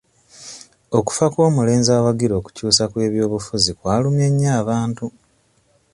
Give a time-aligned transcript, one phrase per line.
[0.97, 5.05] Okufa kw'omulenzi awagira okukyusa kw'ebyobufuzi kwalumye nnyo abantu.